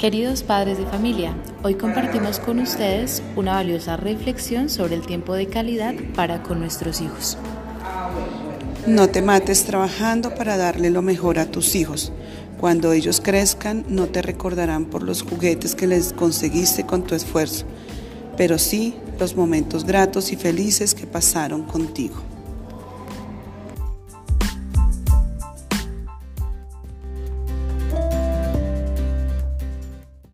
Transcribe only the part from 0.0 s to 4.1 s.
Queridos padres de familia, hoy compartimos con ustedes una valiosa